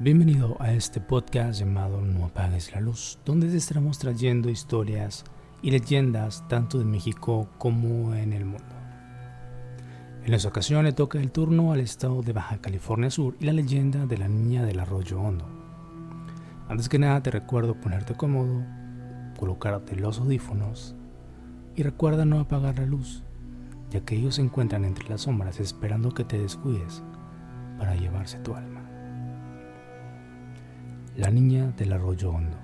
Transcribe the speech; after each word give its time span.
Bienvenido 0.00 0.56
a 0.60 0.72
este 0.72 1.00
podcast 1.00 1.58
llamado 1.58 2.00
No 2.00 2.26
apagues 2.26 2.72
la 2.72 2.80
luz, 2.80 3.18
donde 3.24 3.48
te 3.48 3.56
estaremos 3.56 3.98
trayendo 3.98 4.48
historias 4.48 5.24
y 5.60 5.72
leyendas 5.72 6.46
tanto 6.46 6.78
de 6.78 6.84
México 6.84 7.48
como 7.58 8.14
en 8.14 8.32
el 8.32 8.44
mundo. 8.44 8.76
En 10.24 10.34
esta 10.34 10.50
ocasión 10.50 10.84
le 10.84 10.92
toca 10.92 11.18
el 11.18 11.32
turno 11.32 11.72
al 11.72 11.80
estado 11.80 12.22
de 12.22 12.32
Baja 12.32 12.58
California 12.58 13.10
Sur 13.10 13.34
y 13.40 13.46
la 13.46 13.52
leyenda 13.52 14.06
de 14.06 14.18
la 14.18 14.28
niña 14.28 14.64
del 14.64 14.78
arroyo 14.78 15.20
hondo. 15.20 15.48
Antes 16.68 16.88
que 16.88 17.00
nada 17.00 17.20
te 17.20 17.32
recuerdo 17.32 17.74
ponerte 17.74 18.14
cómodo, 18.14 18.64
colocarte 19.36 19.96
los 19.96 20.20
audífonos 20.20 20.94
y 21.74 21.82
recuerda 21.82 22.24
no 22.24 22.38
apagar 22.38 22.78
la 22.78 22.86
luz, 22.86 23.24
ya 23.90 24.04
que 24.04 24.14
ellos 24.14 24.36
se 24.36 24.42
encuentran 24.42 24.84
entre 24.84 25.08
las 25.08 25.22
sombras 25.22 25.58
esperando 25.58 26.14
que 26.14 26.22
te 26.22 26.38
descuides 26.38 27.02
para 27.78 27.96
llevarse 27.96 28.38
tu 28.38 28.54
alma. 28.54 28.77
La 31.18 31.32
niña 31.32 31.72
del 31.76 31.92
arroyo 31.92 32.30
hondo. 32.30 32.56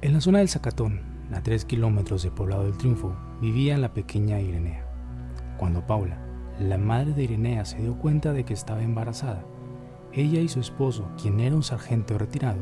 En 0.00 0.12
la 0.12 0.20
zona 0.20 0.40
del 0.40 0.48
Zacatón, 0.48 1.02
a 1.32 1.40
3 1.40 1.64
kilómetros 1.64 2.24
del 2.24 2.32
poblado 2.32 2.64
del 2.64 2.76
Triunfo, 2.76 3.16
vivía 3.40 3.78
la 3.78 3.94
pequeña 3.94 4.40
Irenea. 4.40 4.84
Cuando 5.56 5.86
Paula, 5.86 6.18
la 6.58 6.78
madre 6.78 7.12
de 7.12 7.22
Irenea, 7.22 7.64
se 7.64 7.78
dio 7.78 7.96
cuenta 7.96 8.32
de 8.32 8.44
que 8.44 8.54
estaba 8.54 8.82
embarazada, 8.82 9.44
ella 10.12 10.40
y 10.40 10.48
su 10.48 10.58
esposo, 10.58 11.08
quien 11.22 11.38
era 11.38 11.54
un 11.54 11.62
sargento 11.62 12.18
retirado, 12.18 12.58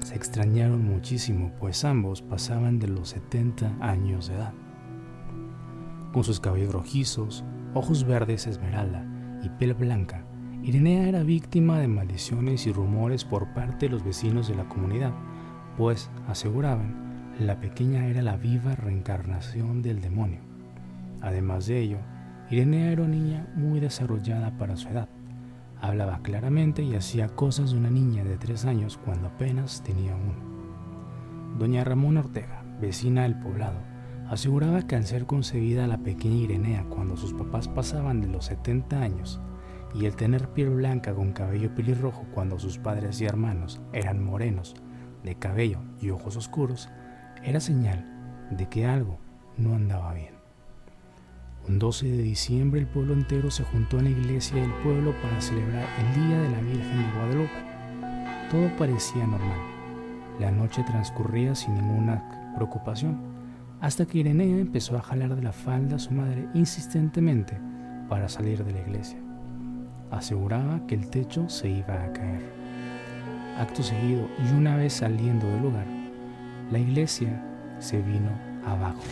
se 0.00 0.14
extrañaron 0.14 0.84
muchísimo, 0.84 1.54
pues 1.58 1.82
ambos 1.82 2.20
pasaban 2.20 2.78
de 2.78 2.88
los 2.88 3.08
70 3.08 3.78
años 3.80 4.28
de 4.28 4.34
edad. 4.34 4.52
Con 6.12 6.22
sus 6.22 6.38
cabellos 6.38 6.74
rojizos, 6.74 7.46
ojos 7.72 8.04
verdes 8.04 8.46
esmeralda 8.46 9.06
y 9.42 9.48
piel 9.48 9.72
blanca, 9.72 10.25
Irenea 10.66 11.06
era 11.06 11.22
víctima 11.22 11.78
de 11.78 11.86
maldiciones 11.86 12.66
y 12.66 12.72
rumores 12.72 13.24
por 13.24 13.54
parte 13.54 13.86
de 13.86 13.92
los 13.92 14.02
vecinos 14.02 14.48
de 14.48 14.56
la 14.56 14.68
comunidad, 14.68 15.12
pues 15.76 16.10
aseguraban 16.26 17.32
la 17.38 17.60
pequeña 17.60 18.08
era 18.08 18.20
la 18.20 18.36
viva 18.36 18.74
reencarnación 18.74 19.80
del 19.80 20.00
demonio. 20.00 20.40
Además 21.20 21.66
de 21.68 21.78
ello, 21.78 21.98
Irenea 22.50 22.90
era 22.90 23.02
una 23.02 23.14
niña 23.14 23.46
muy 23.54 23.78
desarrollada 23.78 24.58
para 24.58 24.74
su 24.74 24.88
edad. 24.88 25.08
Hablaba 25.80 26.18
claramente 26.22 26.82
y 26.82 26.96
hacía 26.96 27.28
cosas 27.28 27.70
de 27.70 27.78
una 27.78 27.90
niña 27.90 28.24
de 28.24 28.36
tres 28.36 28.64
años 28.64 28.98
cuando 29.04 29.28
apenas 29.28 29.84
tenía 29.84 30.16
uno. 30.16 31.58
Doña 31.60 31.84
Ramón 31.84 32.16
Ortega, 32.16 32.64
vecina 32.80 33.22
del 33.22 33.38
poblado, 33.38 33.78
aseguraba 34.28 34.82
que 34.82 34.96
al 34.96 35.06
ser 35.06 35.26
concebida 35.26 35.86
la 35.86 35.98
pequeña 35.98 36.38
Irenea 36.38 36.86
cuando 36.88 37.16
sus 37.16 37.34
papás 37.34 37.68
pasaban 37.68 38.20
de 38.20 38.26
los 38.26 38.46
70 38.46 39.00
años, 39.00 39.40
y 39.98 40.04
el 40.04 40.14
tener 40.14 40.48
piel 40.50 40.70
blanca 40.70 41.14
con 41.14 41.32
cabello 41.32 41.74
pelirrojo 41.74 42.26
cuando 42.34 42.58
sus 42.58 42.78
padres 42.78 43.20
y 43.20 43.24
hermanos 43.24 43.80
eran 43.92 44.22
morenos, 44.22 44.74
de 45.22 45.36
cabello 45.36 45.80
y 46.00 46.10
ojos 46.10 46.36
oscuros, 46.36 46.88
era 47.42 47.60
señal 47.60 48.04
de 48.50 48.68
que 48.68 48.86
algo 48.86 49.18
no 49.56 49.74
andaba 49.74 50.12
bien. 50.12 50.34
Un 51.66 51.78
12 51.78 52.08
de 52.08 52.22
diciembre 52.22 52.80
el 52.80 52.86
pueblo 52.86 53.14
entero 53.14 53.50
se 53.50 53.64
juntó 53.64 53.98
en 53.98 54.04
la 54.04 54.10
iglesia 54.10 54.60
del 54.60 54.72
pueblo 54.84 55.14
para 55.22 55.40
celebrar 55.40 55.86
el 55.98 56.28
Día 56.28 56.40
de 56.40 56.50
la 56.50 56.60
Virgen 56.60 56.98
de 56.98 57.18
Guadalupe. 57.18 58.50
Todo 58.50 58.76
parecía 58.76 59.26
normal. 59.26 59.58
La 60.38 60.52
noche 60.52 60.84
transcurría 60.84 61.54
sin 61.54 61.74
ninguna 61.74 62.52
preocupación, 62.54 63.18
hasta 63.80 64.06
que 64.06 64.18
Irenea 64.18 64.58
empezó 64.58 64.96
a 64.96 65.02
jalar 65.02 65.34
de 65.34 65.42
la 65.42 65.52
falda 65.52 65.96
a 65.96 65.98
su 65.98 66.12
madre 66.12 66.46
insistentemente 66.54 67.58
para 68.08 68.28
salir 68.28 68.62
de 68.62 68.72
la 68.72 68.80
iglesia 68.80 69.25
aseguraba 70.10 70.80
que 70.86 70.94
el 70.94 71.08
techo 71.08 71.48
se 71.48 71.68
iba 71.68 71.94
a 71.94 72.12
caer. 72.12 72.42
Acto 73.58 73.82
seguido 73.82 74.28
y 74.38 74.54
una 74.54 74.76
vez 74.76 74.94
saliendo 74.94 75.46
del 75.46 75.62
lugar, 75.62 75.86
la 76.70 76.78
iglesia 76.78 77.42
se 77.78 78.00
vino 78.02 78.30
abajo. 78.64 79.02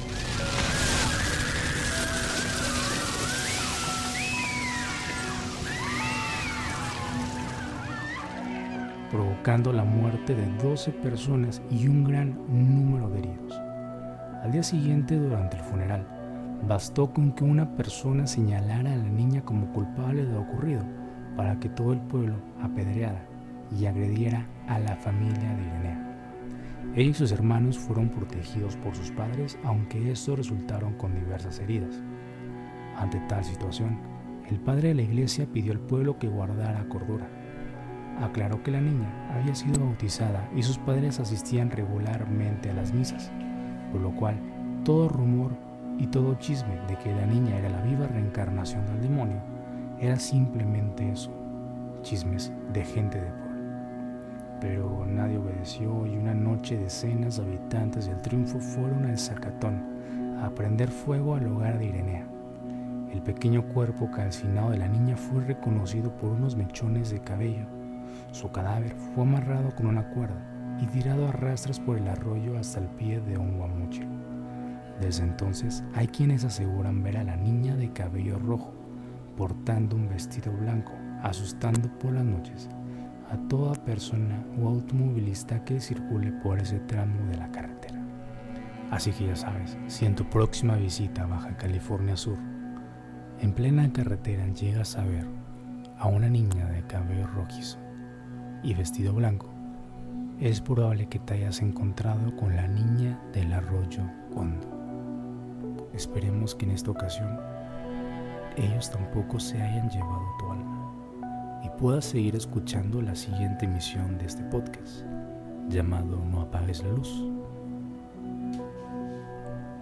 provocando 9.14 9.72
la 9.72 9.84
muerte 9.84 10.34
de 10.34 10.44
12 10.60 10.90
personas 10.90 11.62
y 11.70 11.86
un 11.86 12.02
gran 12.02 12.36
número 12.48 13.08
de 13.10 13.20
heridos. 13.20 13.60
Al 14.42 14.50
día 14.50 14.64
siguiente, 14.64 15.16
durante 15.16 15.56
el 15.56 15.62
funeral, 15.62 16.04
Bastó 16.66 17.12
con 17.12 17.32
que 17.32 17.44
una 17.44 17.76
persona 17.76 18.26
señalara 18.26 18.94
a 18.94 18.96
la 18.96 19.04
niña 19.04 19.42
como 19.42 19.70
culpable 19.72 20.24
de 20.24 20.32
lo 20.32 20.40
ocurrido 20.40 20.82
para 21.36 21.60
que 21.60 21.68
todo 21.68 21.92
el 21.92 22.00
pueblo 22.00 22.36
apedreara 22.62 23.26
y 23.70 23.84
agrediera 23.84 24.46
a 24.66 24.78
la 24.78 24.96
familia 24.96 25.54
de 25.54 25.62
Irenea. 25.62 26.14
Ella 26.94 27.10
y 27.10 27.14
sus 27.14 27.32
hermanos 27.32 27.78
fueron 27.78 28.08
protegidos 28.08 28.76
por 28.76 28.96
sus 28.96 29.10
padres, 29.10 29.58
aunque 29.64 30.10
estos 30.10 30.38
resultaron 30.38 30.94
con 30.94 31.14
diversas 31.14 31.58
heridas. 31.58 32.02
Ante 32.96 33.18
tal 33.28 33.44
situación, 33.44 33.98
el 34.48 34.58
padre 34.58 34.88
de 34.88 34.94
la 34.94 35.02
iglesia 35.02 35.46
pidió 35.46 35.72
al 35.72 35.80
pueblo 35.80 36.18
que 36.18 36.28
guardara 36.28 36.88
cordura. 36.88 37.28
Aclaró 38.20 38.62
que 38.62 38.70
la 38.70 38.80
niña 38.80 39.28
había 39.34 39.54
sido 39.54 39.84
bautizada 39.84 40.48
y 40.56 40.62
sus 40.62 40.78
padres 40.78 41.20
asistían 41.20 41.70
regularmente 41.70 42.70
a 42.70 42.74
las 42.74 42.94
misas, 42.94 43.30
por 43.92 44.00
lo 44.00 44.14
cual 44.14 44.40
todo 44.84 45.08
rumor 45.08 45.73
y 45.98 46.06
todo 46.06 46.34
chisme 46.34 46.78
de 46.88 46.96
que 46.98 47.14
la 47.14 47.26
niña 47.26 47.56
era 47.56 47.68
la 47.68 47.80
viva 47.82 48.06
reencarnación 48.06 48.84
del 48.86 49.02
demonio 49.02 49.54
era 50.00 50.18
simplemente 50.18 51.08
eso, 51.10 51.30
chismes 52.02 52.52
de 52.72 52.84
gente 52.84 53.20
de 53.20 53.30
pueblo. 53.30 53.62
Pero 54.60 55.06
nadie 55.06 55.38
obedeció 55.38 56.06
y 56.06 56.16
una 56.16 56.34
noche 56.34 56.76
decenas 56.76 57.36
de 57.36 57.44
habitantes 57.44 58.06
del 58.06 58.20
triunfo 58.20 58.58
fueron 58.58 59.06
al 59.06 59.18
Zacatón 59.18 59.82
a 60.42 60.50
prender 60.50 60.90
fuego 60.90 61.34
al 61.34 61.46
hogar 61.46 61.78
de 61.78 61.86
Irenea. 61.86 62.26
El 63.12 63.22
pequeño 63.22 63.66
cuerpo 63.68 64.10
calcinado 64.10 64.70
de 64.70 64.78
la 64.78 64.88
niña 64.88 65.16
fue 65.16 65.42
reconocido 65.44 66.14
por 66.16 66.32
unos 66.32 66.56
mechones 66.56 67.10
de 67.10 67.20
cabello. 67.20 67.66
Su 68.32 68.50
cadáver 68.50 68.94
fue 68.94 69.22
amarrado 69.22 69.74
con 69.76 69.86
una 69.86 70.08
cuerda 70.10 70.44
y 70.80 70.86
tirado 70.86 71.28
a 71.28 71.32
rastras 71.32 71.78
por 71.78 71.96
el 71.96 72.08
arroyo 72.08 72.58
hasta 72.58 72.80
el 72.80 72.88
pie 72.88 73.20
de 73.20 73.38
un 73.38 73.56
guamúchil. 73.56 74.08
Desde 75.00 75.24
entonces 75.24 75.82
hay 75.94 76.06
quienes 76.06 76.44
aseguran 76.44 77.02
ver 77.02 77.16
a 77.16 77.24
la 77.24 77.36
niña 77.36 77.74
de 77.76 77.92
cabello 77.92 78.38
rojo 78.38 78.72
portando 79.36 79.96
un 79.96 80.08
vestido 80.08 80.52
blanco, 80.52 80.92
asustando 81.22 81.88
por 81.98 82.12
las 82.12 82.24
noches 82.24 82.68
a 83.30 83.36
toda 83.48 83.74
persona 83.84 84.44
o 84.60 84.68
automovilista 84.68 85.64
que 85.64 85.80
circule 85.80 86.30
por 86.42 86.60
ese 86.60 86.78
tramo 86.80 87.26
de 87.26 87.36
la 87.36 87.50
carretera. 87.50 88.00
Así 88.90 89.10
que 89.10 89.26
ya 89.26 89.36
sabes, 89.36 89.76
si 89.88 90.06
en 90.06 90.14
tu 90.14 90.24
próxima 90.28 90.76
visita 90.76 91.22
a 91.22 91.26
Baja 91.26 91.56
California 91.56 92.16
Sur, 92.16 92.38
en 93.40 93.52
plena 93.52 93.92
carretera 93.92 94.46
llegas 94.48 94.96
a 94.96 95.04
ver 95.04 95.26
a 95.98 96.06
una 96.06 96.28
niña 96.28 96.66
de 96.66 96.86
cabello 96.86 97.26
rojizo 97.26 97.78
y 98.62 98.74
vestido 98.74 99.12
blanco, 99.14 99.52
es 100.40 100.60
probable 100.60 101.06
que 101.06 101.18
te 101.18 101.34
hayas 101.34 101.60
encontrado 101.62 102.36
con 102.36 102.54
la 102.54 102.68
niña 102.68 103.20
del 103.32 103.52
arroyo 103.52 104.02
hondo. 104.34 104.73
Esperemos 105.94 106.54
que 106.54 106.64
en 106.64 106.72
esta 106.72 106.90
ocasión 106.90 107.38
ellos 108.56 108.90
tampoco 108.90 109.38
se 109.38 109.62
hayan 109.62 109.88
llevado 109.88 110.24
tu 110.38 110.50
alma 110.50 110.92
y 111.62 111.68
puedas 111.78 112.04
seguir 112.04 112.34
escuchando 112.34 113.00
la 113.00 113.14
siguiente 113.14 113.64
emisión 113.64 114.18
de 114.18 114.26
este 114.26 114.42
podcast 114.44 115.04
llamado 115.68 116.22
No 116.30 116.42
apagues 116.42 116.82
la 116.82 116.90
luz 116.90 117.24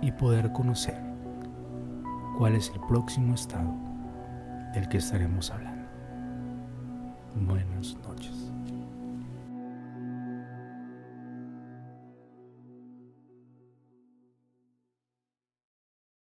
y 0.03 0.13
poder 0.13 0.53
conocer 0.53 1.01
cuál 2.37 2.57
es 2.57 2.71
el 2.75 2.81
próximo 2.81 3.35
estado 3.35 3.75
del 4.75 4.89
que 4.89 4.99
estaremos 4.99 5.51
hablando. 5.51 5.87
Buenas 7.35 7.97
noches. 8.07 8.53